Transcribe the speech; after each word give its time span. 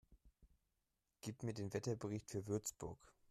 Gib 1.19 1.43
mir 1.43 1.53
den 1.53 1.75
Wetterbericht 1.75 2.31
für 2.31 2.47
Würzburg 2.47 2.97